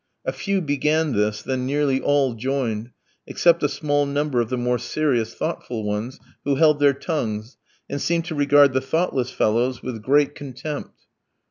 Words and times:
A 0.25 0.31
few 0.33 0.61
began 0.61 1.11
this, 1.13 1.43
then 1.43 1.67
nearly 1.67 2.01
all 2.01 2.33
joined, 2.33 2.89
except 3.27 3.61
a 3.61 3.69
small 3.69 4.07
number 4.07 4.41
of 4.41 4.49
the 4.49 4.57
more 4.57 4.79
serious, 4.79 5.35
thoughtful 5.35 5.83
ones, 5.83 6.19
who 6.43 6.55
held 6.55 6.79
their 6.79 6.93
tongues, 6.95 7.57
and 7.87 8.01
seemed 8.01 8.25
to 8.25 8.33
regard 8.33 8.73
the 8.73 8.81
thoughtless 8.81 9.29
fellows 9.31 9.83
with 9.83 10.01
great 10.01 10.33
contempt. 10.33 11.05